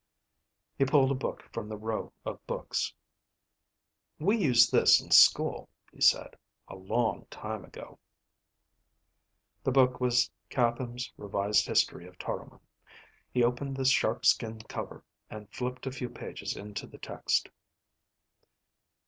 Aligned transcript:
He 0.79 0.83
pulled 0.83 1.11
a 1.11 1.13
book 1.13 1.43
from 1.53 1.69
the 1.69 1.77
row 1.77 2.11
of 2.25 2.43
books. 2.47 2.91
"We 4.17 4.35
used 4.35 4.71
this 4.71 4.99
in 4.99 5.11
school," 5.11 5.69
he 5.91 6.01
said. 6.01 6.35
"A 6.67 6.75
long 6.75 7.27
time 7.29 7.63
ago." 7.63 7.99
The 9.63 9.69
book 9.69 9.99
was 10.01 10.31
Catham's 10.49 11.13
Revised 11.17 11.67
History 11.67 12.07
of 12.07 12.17
Toromon. 12.17 12.61
He 13.31 13.43
opened 13.43 13.77
the 13.77 13.85
sharkskin 13.85 14.61
cover 14.67 15.03
and 15.29 15.53
flipped 15.53 15.85
a 15.85 15.91
few 15.91 16.09
pages 16.09 16.55
into 16.55 16.87
the 16.87 16.97
text. 16.97 17.49